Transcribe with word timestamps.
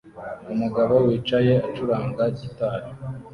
Umugabo 0.53 0.93
wicaye 1.05 1.53
acuranga 1.67 2.23
gitari 2.39 2.89